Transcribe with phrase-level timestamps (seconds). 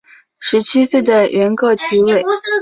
[0.39, 2.23] 十七岁的元恪即位。